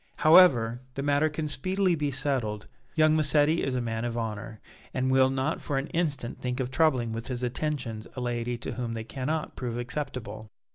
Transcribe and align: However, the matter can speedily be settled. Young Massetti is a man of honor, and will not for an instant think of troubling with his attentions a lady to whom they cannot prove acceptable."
However, 0.15 0.81
the 0.95 1.03
matter 1.03 1.29
can 1.29 1.47
speedily 1.47 1.93
be 1.93 2.09
settled. 2.09 2.65
Young 2.95 3.15
Massetti 3.15 3.61
is 3.61 3.75
a 3.75 3.81
man 3.81 4.03
of 4.03 4.17
honor, 4.17 4.59
and 4.95 5.11
will 5.11 5.29
not 5.29 5.61
for 5.61 5.77
an 5.77 5.85
instant 5.89 6.41
think 6.41 6.59
of 6.59 6.71
troubling 6.71 7.13
with 7.13 7.27
his 7.27 7.43
attentions 7.43 8.07
a 8.15 8.19
lady 8.19 8.57
to 8.57 8.71
whom 8.71 8.95
they 8.95 9.03
cannot 9.03 9.55
prove 9.55 9.77
acceptable." 9.77 10.49